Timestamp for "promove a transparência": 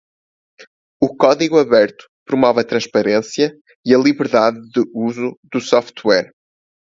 2.25-3.53